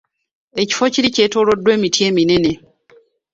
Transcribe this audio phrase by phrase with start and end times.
[0.61, 2.51] Ekifo kiri kyetooloddwa emiti eminene.